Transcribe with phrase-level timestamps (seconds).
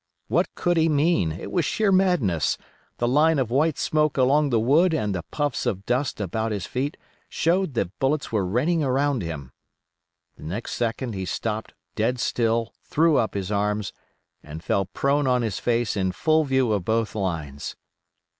[0.29, 2.57] What could he mean, it was sheer madness;
[2.97, 6.65] the line of white smoke along the wood and the puffs of dust about his
[6.65, 6.97] feet
[7.29, 9.51] showed that bullets were raining around him.
[10.37, 13.93] The next second he stopped dead still, threw up his arms,
[14.41, 17.75] and fell prone on his face in full view of both lines.